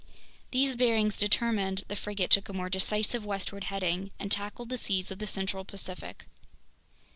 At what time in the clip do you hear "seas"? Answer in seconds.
4.79-5.11